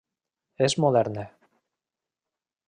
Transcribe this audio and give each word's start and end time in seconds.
És 0.67 0.75
moderna. 0.85 1.27